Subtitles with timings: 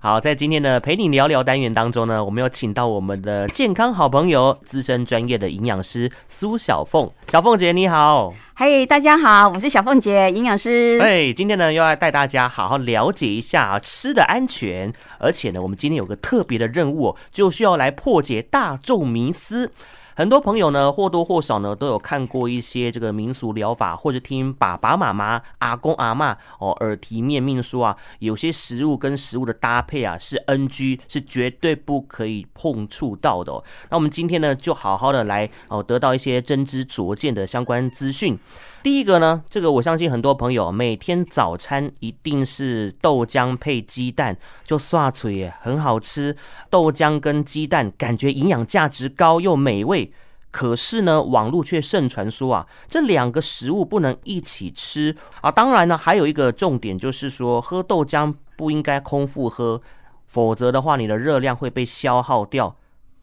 [0.00, 7.10] 好，在今天的陪你聊聊单元当中呢，我们有请到我们的健康好朋友、资深专业的营养师苏小凤。
[7.28, 10.98] 小凤姐你好，嘿，hey, 大家好，我是小凤姐，营养师。
[11.02, 19.72] 哎，今天呢又要带大家好好了解一下吃的安全，而且呢，我们今天有个特别的任务哦，就需要来破解大众迷思。
[20.18, 33.62] 很多朋友呢，或多或少呢，都有看过一些这个民俗疗法，或者听爸爸妈妈、阿公阿妈哦耳提面命说啊，有些食物跟食物的搭配啊是 NG，是绝对不可以碰触到的哦。
[33.90, 38.38] 那我们今天呢，就好好的来哦，得到一些真知灼见的相关资讯。
[38.86, 46.36] 第一个呢，这个我相信很多朋友每天早餐一定是豆浆配鸡蛋，就刷嘴耶，很好吃。
[46.70, 50.12] 豆浆跟鸡蛋感觉营养价值高又美味，
[50.52, 55.50] 可是呢，网络却盛传说啊，这两个食物不能一起吃啊。
[55.50, 59.82] 当然呢，还有一个重点就是说，喝豆浆不应该空腹喝，
[60.28, 62.76] 否则的话，你的热量会被消耗掉。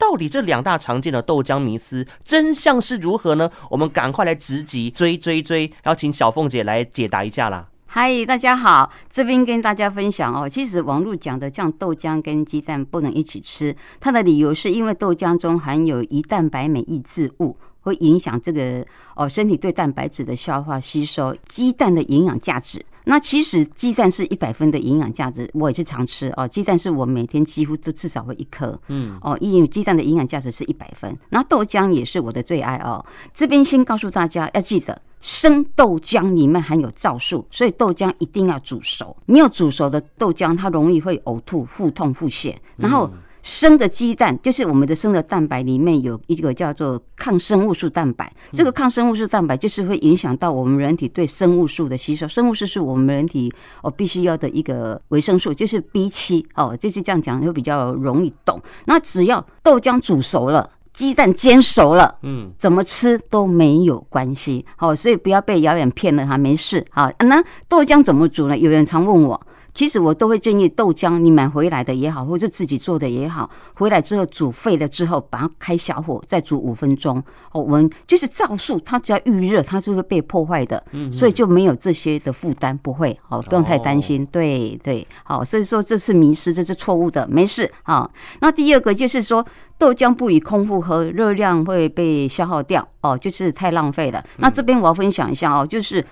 [0.03, 3.49] 到底这两大常见的豆浆迷思真相是如何呢？
[3.69, 7.65] 我们赶快来直击追追追，要请小凤姐来解答一下啦。
[7.85, 17.55] 嗨，大家好，这边跟大家分享哦，其实网络讲的像豆浆跟鸡蛋不能一起吃，它的理由是因为豆浆中含有胰蛋白酶抑制物。
[17.79, 22.85] 会影响这个哦，身体对蛋白质的消化吸收，鸡蛋的营养价值。
[23.05, 26.47] 那其实鸡蛋是一百分的营养价值，我也是常吃哦。
[26.47, 31.17] 鸡蛋是我每天几乎都至少会一颗，嗯哦，因为鸡蛋的营养价值是一百分。
[31.29, 33.05] 那豆浆也是我的最爱哦。
[33.33, 39.15] 这边先告诉大家要记得，生豆浆里面含有皂素，所以豆浆一定要煮熟。
[39.25, 43.09] 没有煮熟的豆浆，它容易会呕吐、腹痛、腹泻，然后。
[43.43, 52.25] 生的鸡蛋就是我们的生的蛋白里面有一个叫做抗生物素蛋白，这个抗生物素蛋白就是会影响到我们人体对生物素的吸收。
[52.25, 58.61] 生物素是我们人体哦必须要的一个维生素，就是 B 七哦，就是这样讲会比较容易懂。
[58.85, 64.65] 那只要豆浆煮熟了，鸡蛋煎熟了，嗯，怎么吃都没有关系。
[64.77, 66.85] 好，所以不要被谣言骗了哈，没事。
[66.91, 68.57] 好，那豆浆怎么煮呢？
[68.57, 69.41] 有人常问我。
[69.73, 77.17] 其实我都会建议豆浆，你买回来的也好，或者自己做的也好，回来之后煮沸了之后，把它开小火再煮五分钟。
[77.51, 84.23] 哦，我们就是皂素，它只要预热，它就会被破坏的，所以就没有这些的负担，不会，哦，不用太担心。
[84.27, 87.71] 对对，好，所以说这是迷失，这是错误的，没事。
[87.81, 88.07] 啊，
[88.41, 89.43] 那第二个就是说
[89.79, 94.23] 豆浆不宜空腹喝，热量会被消耗掉，哦，就是太浪费了。
[94.37, 96.05] 那这边我要分享一下哦，就是。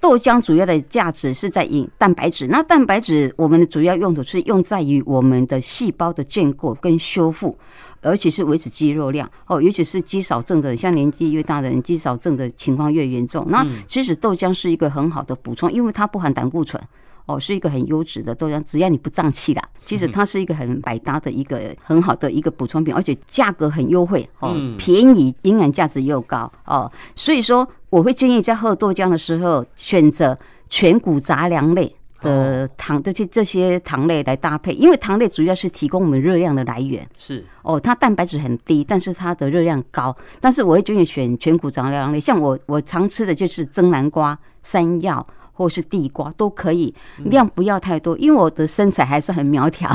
[0.00, 7.58] 豆浆主要的价值是在于蛋白质，那蛋白质我们的主要用途是用在于我们的细胞的建构跟修复，
[8.00, 13.44] 而且是维持肌肉量哦，尤其是肌少症的，像年纪越大的人，肌少症的情况越严重。
[13.48, 16.80] 那其实豆浆是一个很好的补充，因为它不含胆固醇。
[17.26, 30.38] 哦，是一个很优质的豆浆，只要你不胀气啦，其实它是一个很百搭的一个很好的一个补充品，而且价格很优惠哦，便宜，营养价值又高哦，所以说我会建议在喝豆浆的时候选择
[30.68, 45.26] 全谷杂粮类的糖，这些这些糖类来搭配，因为糖类主要是提供我们热量的来源，是哦，它蛋白质很低，但是它的热量高，但是我会建议选全谷杂粮类，像我我常吃的就是蒸南瓜、山药。
[45.58, 49.90] 或是地瓜都可以，量不要太多，因为我的身材还是很苗条。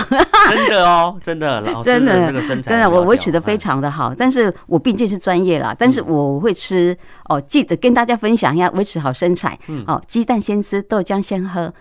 [0.50, 4.14] 真的哦，真的， 老师真的这个身材，真的我维持的非常的好。
[4.14, 6.96] 但是我毕竟是专业啦，但是我会吃
[7.30, 9.58] 哦，记得跟大家分享一下维持好身材。
[9.88, 11.74] 哦，鸡蛋先吃，豆浆先喝，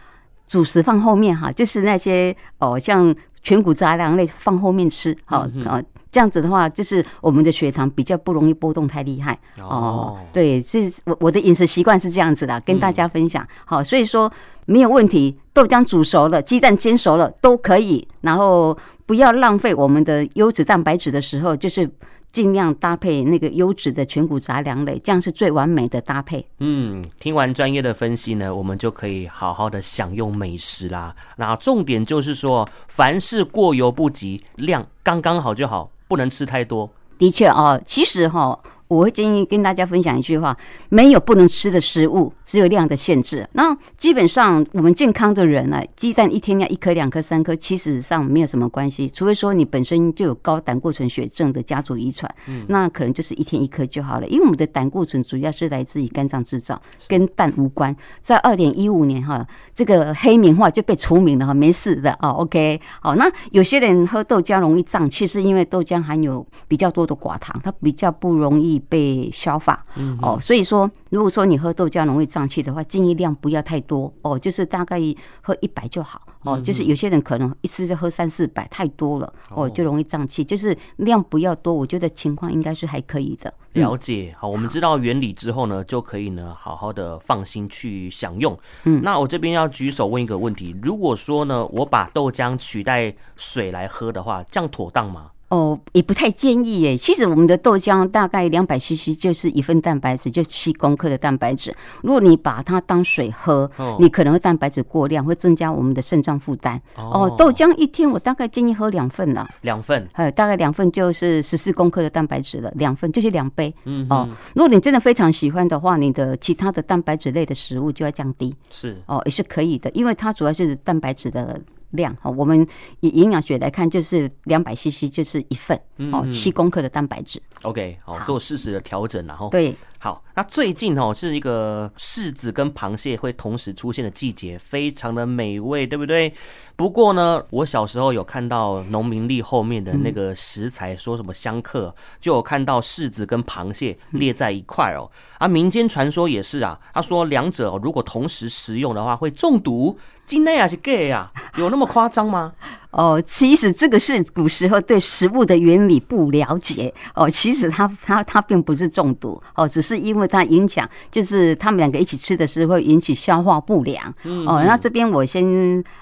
[0.47, 3.13] 主食放后面哈，就是那些哦，像
[3.43, 5.83] 全谷杂粮类放后面吃，好啊。
[6.13, 10.19] 这样子的话，就是我们的血糖比较不容易波动太厉害哦。
[10.31, 13.45] 对，是我我的饮食习惯是这样子的，跟大家分享。
[13.65, 14.31] 好，所以说
[14.67, 18.07] 没有问题，豆浆煮熟了，鸡蛋煎熟了都可以。
[18.21, 21.91] 然后不要浪费我们的优质蛋白质的时候，就是
[22.31, 26.47] 尽量搭配那个优质的全谷杂粮类，这样是最完美的搭配。
[26.59, 31.17] 嗯，听完专业的分析呢，我们就可以好好的享用美食啦。
[31.37, 35.91] 那重点就是说，凡事过犹不及，量刚刚好就好。
[36.13, 38.59] 不能吃太多，的确啊，其实哈。
[38.93, 40.55] 我会建议跟大家分享一句话：
[40.91, 43.49] 没有不能吃的食物，只有量的限制。
[43.53, 49.09] 那基本上我们健康的人呢，鸡蛋一天要一颗、两颗、三颗，其实上没有什么关系。
[49.09, 52.31] 除非说你本身就有高胆固醇血症的家族遗传，
[52.69, 54.29] 那可能就是一天一颗就好了。
[54.29, 57.97] 因为我们的胆固醇主要是来自于肝脏制造，跟蛋无关。
[58.21, 62.29] 在二零一五年哈，这个黑名化就被除名了哈，没事的哦。
[62.31, 68.82] OK，好，那有些人喝豆浆容易胀气，是因为豆浆含有比较多的寡糖，它比较不容易。
[68.89, 69.85] 被消化。
[69.97, 74.99] 嗯，哦，所以说，如果说你喝豆浆容易胀气的话，建议量不要太多哦，就是大概
[75.41, 76.23] 喝一百就好。
[76.45, 80.45] 哦，就是有些人可能一次就喝三四百，太多了哦，就容易胀气。
[80.45, 83.53] 就是量不要多，我觉得情况应该是还可以的。
[83.75, 88.59] 了解，好，我们知道原理之后呢，就可以呢好好的放心去享用。
[88.83, 95.31] 嗯，那我这边要举手问一个问题：如果说呢，我把豆浆取代水来喝的话，这样妥当吗？
[95.53, 96.97] 哦，也不太建议耶。
[96.97, 101.75] 其实我们的豆浆大概两百 CC 就是一份蛋白质，就七公克的蛋白质。
[102.01, 103.71] 如果你把它当水喝，
[104.01, 106.81] 你可能会蛋白质过量，会增加我们的肾脏负担。
[106.97, 113.75] 哦，豆浆一天我大概建议喝两份了，两份，呃，大概两份就是十四公克的蛋白质了，两份就是两杯。
[113.85, 118.57] 嗯，哦，如果你真的非常喜欢的话，你的其他的蛋白质类的食物就要降低。
[118.71, 121.61] 是，哦，也是可以的，因为它主要是蛋白质的。
[121.93, 122.67] 量哈，我们
[123.01, 125.81] 以营养学来看，就是两百 CC 就是一份
[126.13, 127.41] 哦，七公克的蛋白质。
[127.63, 130.21] OK，好，做适时的调整，然后对，好。
[130.35, 136.35] 那最近哦是一个柿子跟螃蟹会同时出现的季节，非常的美味，对不对？
[136.75, 145.09] 不过呢，我小时候有看到农民历后面的那个食材，说什么相克，就有看到柿子跟螃蟹列在一块哦。
[145.39, 149.97] 啊，民间传说也是啊，他说两者如果同时食用的话会中毒。
[150.25, 151.29] 真的还是 gay 啊？
[151.57, 152.53] 有那么夸张吗？
[152.93, 157.29] 哦，其实这个是古时候对食物的原理不了解哦。
[157.29, 164.05] 其实它它它并不是中毒哦，只是因为它影响，就是他们两个一起吃的时候会引起消化不良。
[164.47, 165.45] 哦，那这边我先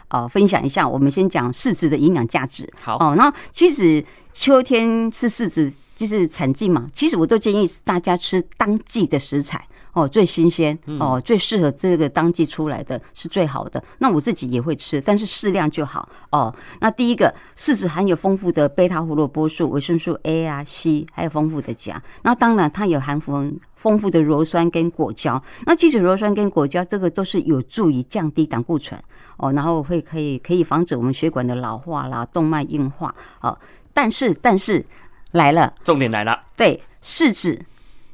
[0.08, 2.68] 呃分享一下，我们先讲柿子的营养价值。
[2.80, 9.64] 好哦，那其实秋天是柿子就是产季嘛，其实我都建议大家吃当季的食材。
[9.92, 13.82] 哦，最新鲜哦，最适合这个当季出来的是最好的。
[13.98, 16.54] 那我自己也会吃，但是适量就好哦。
[16.80, 22.02] 那第一个，柿子含有丰富的贝塔胡萝卜素、维生素 A 啊、C，还有丰富的钾。
[22.22, 25.42] 那当然，它有含丰丰富的鞣酸跟果胶。
[25.66, 29.00] 那即使鞣酸跟果胶这个都是有助于降低胆固醇
[29.38, 33.58] 哦，然后会可以可以防止我们血管的老化啦、动脉硬化哦。
[33.92, 34.84] 但是但是
[35.32, 37.60] 来了，重点来了，对，柿子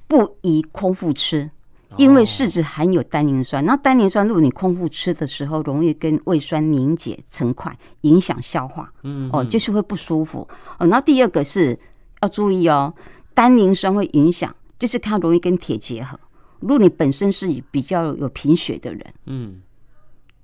[0.06, 1.50] 不宜空腹吃。
[1.96, 10.46] 因为柿子含有单宁酸，那单宁酸如果你空腹吃的时候，容易跟胃酸凝结成块，影响消化，嗯，哦，就是会不舒服。
[10.78, 11.78] 哦，那第二个是
[12.20, 12.92] 要注意哦，
[13.32, 16.18] 单宁酸会影响，就是它容易跟铁结合。
[16.60, 19.62] 如果你本身是比较有贫血的人，嗯，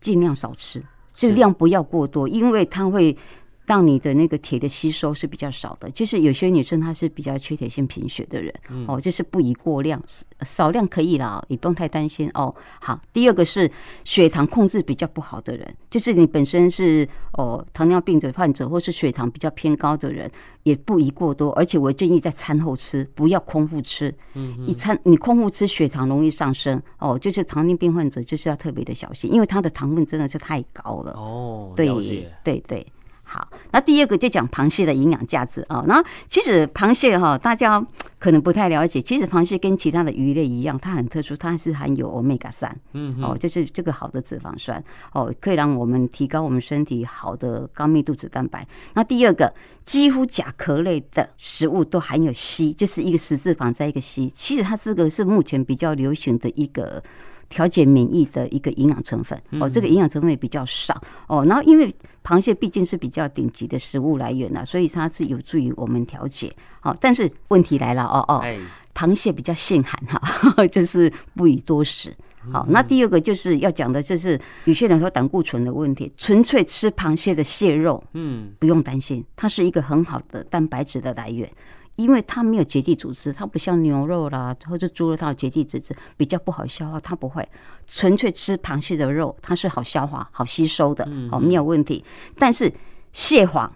[0.00, 0.82] 尽量少吃，
[1.14, 3.16] 这量不要过多，因为它会。
[3.64, 8.52] 让你的那个铁的吸收是比较少的，就是有些女生她是比较缺铁性贫血的人，
[8.88, 10.02] 哦，就是不宜过量，
[10.40, 12.54] 少量可以啦，也不用太担心哦。
[12.80, 13.70] 好，第二个是
[14.04, 20.30] 血糖控制比较不好的人，就是你本身是哦糖尿病的患者，或是血糖比较偏高的人，
[20.64, 24.12] 也不宜过多，而且我建议在餐后吃，不要空腹吃。
[24.34, 31.12] 嗯，一餐你空腹吃，血糖容易上升哦，就是糖尿病患者就是要特别的小心，因为它的糖分真的是太高了。
[31.12, 31.86] 哦，对
[32.42, 32.84] 对对。
[33.24, 35.82] 好，那第二个就讲螃蟹的营养价值啊。
[35.86, 37.82] 那其实螃蟹哈，大家
[38.18, 39.00] 可能不太了解。
[39.00, 44.82] 其实螃蟹跟其他的鱼类一样，它很特殊，它是含有欧米伽三，嗯，哦，就是这个好的脂肪酸
[45.12, 48.66] 哦，可以让我们提高我们身体好的高密度脂蛋白。
[48.92, 49.54] 那第二个，
[49.84, 54.30] 几乎甲壳类的食物都含有硒，就是一个十字旁再一个硒。
[54.34, 57.02] 其实它这个是目前比较流行的一个。
[57.52, 61.44] 调节免疫的一个营养成分哦，这个营养成分也比较少哦。
[61.46, 61.92] 然后因为
[62.24, 66.50] 螃蟹毕竟是比较顶级的食物来源呐，所以它是有助于我们调节。
[66.80, 68.42] 好，但是问题来了哦哦，
[68.94, 72.16] 螃蟹比较性寒哈， 就是不宜多食。
[72.50, 81.48] 好，那第二个就是要讲的就是有些人说胆固醇的问题，纯粹吃螃蟹的蟹肉，嗯，不用担心，它是一个很好的蛋白质的来源。
[82.02, 86.98] 因为它没有结缔组织，它不像牛肉啦或者猪肉，它有结缔组织，比较不好消化。
[86.98, 87.48] 它不会
[87.86, 92.04] 纯粹吃螃蟹的肉，它是好消化、好吸收的，哦，没有问题。
[92.36, 92.72] 但是
[93.12, 93.72] 蟹黄、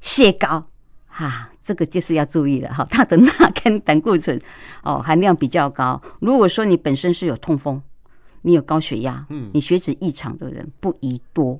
[0.00, 0.62] 蟹膏，
[1.06, 3.32] 哈，这个就是要注意了哈，它的钠
[3.62, 4.38] 跟 胆固醇
[4.82, 6.00] 哦含量比较高。
[6.20, 7.82] 如果说你本身是有痛风，
[8.42, 11.58] 你有高血压，嗯你血脂异常的人，不宜多。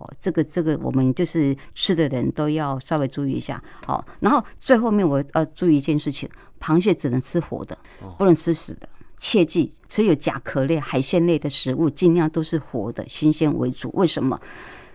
[0.00, 3.62] 哦，这个这个，我们就是吃的人都要稍微注意一下。
[3.86, 6.28] 好，然后最后面我要注意一件事情：
[6.58, 7.76] 螃蟹只能吃活的，
[8.18, 8.88] 不能吃死的。
[9.18, 13.90] 切记，所有甲壳类、海鲜类的食物，尽量都是活的、新鲜为主。
[13.92, 14.40] 为什么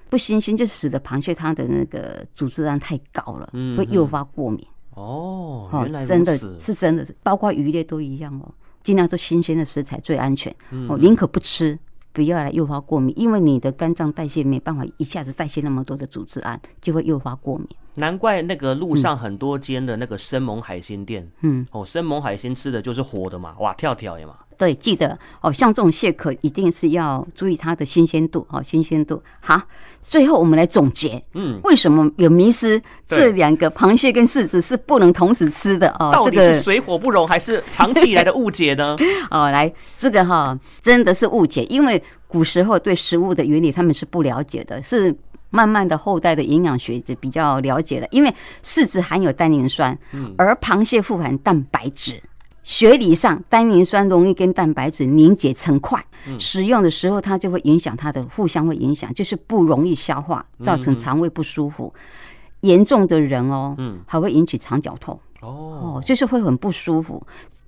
[0.09, 1.31] 不新鲜就死的螃蟹？
[1.31, 3.47] 它的那个组织胺太高了，
[3.77, 4.65] 会诱发过敏。
[4.95, 8.51] 哦，原来真的是真的，包括鱼类都一样哦。
[8.81, 10.51] 尽量做新鲜的食材最安全。
[10.89, 11.77] 哦，宁可不吃。
[12.15, 17.67] 不要来诱发过敏，因为你的肝脏代谢没办法一下子代谢那么多的组织胺，就会诱发过敏。
[17.95, 24.37] 难怪那个路上很多间的那个生猛海鲜店，嗯，哦，生猛海鲜吃的就是活的嘛，哇，跳跳的嘛。
[24.57, 29.21] 对，记得哦，像这种蟹壳一定是要注意它的新鲜度哦，新鲜度。
[29.39, 29.61] 好，
[30.01, 32.81] 最后我们来总结，嗯，为什么有迷失？
[33.07, 36.11] 这两个螃蟹跟柿子是不能同时吃的哦？
[36.11, 38.95] 到底是水火不容，还是长期以来的误解呢？
[39.29, 45.15] 哦，来，这个哈真的是误解，因为古时候对食物的原理他们是不了解的，是
[45.49, 48.07] 慢慢的后代的营养学者比较了解的。
[48.11, 48.33] 因为
[48.63, 49.97] 柿子含有单宁酸，
[50.37, 52.21] 而螃蟹富含蛋白质。
[52.65, 56.03] 学理上，单宁酸容易跟蛋白质凝结成块，
[56.39, 61.93] 使用的时候它就会影响它的互相会影响，就是不容易消化，造成肠胃不舒服。
[62.61, 65.17] 严重的人哦，还会引起肠绞痛。
[65.41, 67.25] 哦，就是会很不舒服。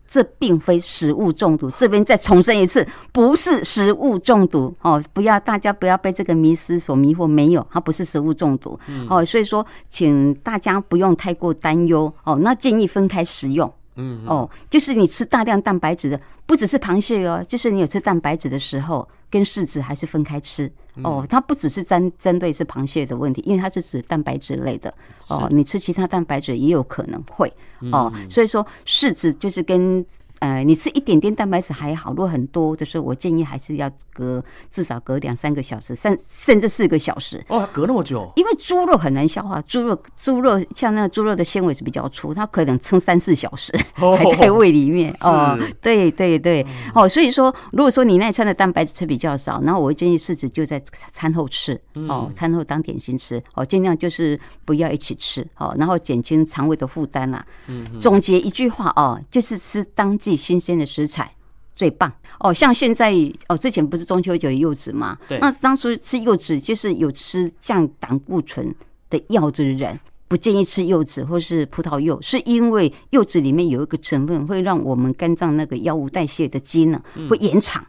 [0.09, 4.73] 这并非食物中毒，这边再重申一次，不是食物中毒。
[4.81, 8.79] 哦，不要大家不要被这个迷思所迷惑，没有，它不是食物中毒。
[9.09, 12.11] 哦，所以说请大家不用太过担忧。
[12.23, 13.71] 哦，那建议分开食用。
[13.97, 20.71] 嗯哦，就是你吃大量蛋白质的，不只是螃蟹哦，就是你有吃蛋白质的时候，跟柿子还是分开吃
[21.03, 21.25] 哦。
[21.29, 24.93] 它不只是针针对是螃蟹的问题，因为它是指蛋白质类的
[25.27, 25.47] 哦。
[25.51, 27.51] 你吃其他蛋白质也有可能会
[27.91, 30.05] 哦，所以说柿子就是跟。
[30.39, 37.43] 呃，你吃一点点蛋白质还好，如果很多的时候，我建议还是要隔至少隔两三个小时，甚甚至四个小时。
[37.47, 38.31] 哦，隔那么久？
[38.35, 45.11] 因为猪肉很难消化，猪肉猪肉像那个猪肉的纤维是比较粗，它可能撑三四小时 还在胃里面。
[45.21, 46.63] 哦，对对对，
[46.93, 50.79] 哦，所以说如果说你那一餐的蛋白质吃比较少，然后我会建议柿子就在
[51.11, 57.43] 餐后吃，哦，餐后当点心吃，哦，尽量就是不要一起吃，哦，然后减轻肠胃的负担啦。
[57.65, 60.15] 嗯，总结一句话哦，就是吃当。
[60.27, 61.33] 最新鲜的食材
[61.73, 63.13] 最棒哦，像现在
[63.47, 65.17] 哦，之前不是中秋节有柚子吗？
[65.25, 68.75] 对，那当初吃柚子就是有吃降胆固醇
[69.09, 77.81] 的药的人，不建议吃柚子或是葡萄柚，是因为柚子里面有一个成分会让我们肝脏那个药物代谢的机能会延长，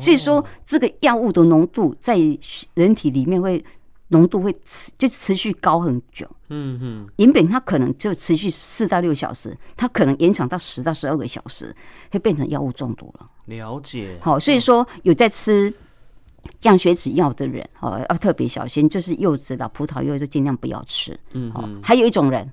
[0.00, 2.18] 所以说这个药物的浓度在
[2.74, 3.64] 人体里面会。
[4.14, 11.74] 浓度会持就持续高很久，嗯嗯，银饼它可能就持续四到六小时，它可能延长到十到十二个小时，
[12.12, 13.26] 会变成药物中毒了。
[13.46, 15.74] 了解，好，所以说有在吃
[16.60, 21.18] 降血脂药的人，哦，要特别小心，就是柚子的葡萄柚就尽量不要吃。
[21.32, 22.48] 嗯，好，还有一种人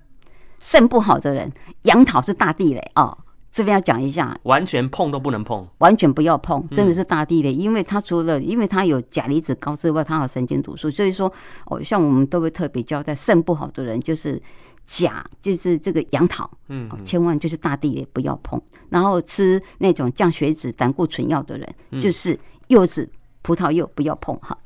[0.59, 1.51] 肾不好的人，
[1.83, 3.15] 杨桃是大地雷哦。
[3.51, 11.31] 这边要讲一下，完全碰都不能碰，完全不要碰，真的是大地雷，因为它除了因为它有钾离子高之外，它还有神经毒素，所以说
[11.65, 14.41] 哦，像我们都会特别交代，肾不好的人就是
[14.85, 23.09] 钾，就是这个杨桃，嗯，千万就是大地雷不要碰，然后吃那种降血脂、胆固醇药的人，就是柚子。
[23.41, 24.57] 葡萄柚不要碰哈，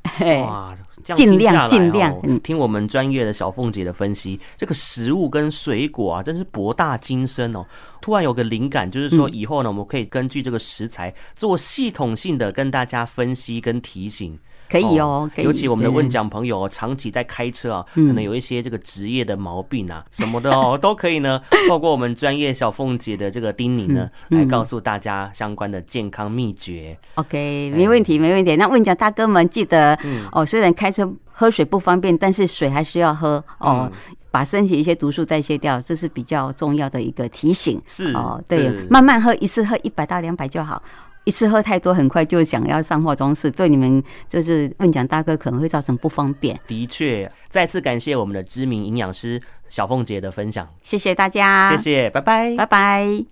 [0.44, 0.78] 哇，
[1.16, 2.14] 尽量尽量。
[2.42, 7.66] 听我们专业的小凤姐的分析，这个食物跟水果啊，真是博大精深哦。
[8.02, 14.38] 突然有个灵感，就是说以后呢，我们可以根据这个食材做系统性的跟大家分析跟提醒。
[14.70, 26.98] 可以哦，尤其我们的问讲朋友长期在开车啊，可能有一些这个职业的毛病啊 什么的哦，都可以呢， 透过我们专业小凤姐的这个叮咛呢，来告诉大家相关的健康秘诀。
[27.16, 28.56] OK，没问题，没问题。
[28.56, 29.98] 那问讲大哥们记得
[30.32, 33.92] 哦，虽然开车喝水不方便，但是水还是要喝哦，
[34.32, 37.82] 把身体一些毒素代谢掉，这是比较重要的一个提醒。
[37.88, 40.82] 是哦，对，慢慢喝，一次喝一百到两百就好。
[41.26, 46.58] 一次喝太多，很快就想要上化妆室，对你们就是问讲大哥可能会造成不方便。
[46.66, 53.24] 的确，再次感谢我们的知名营养师小凤姐的分享，谢谢大家，谢谢，拜拜，拜拜。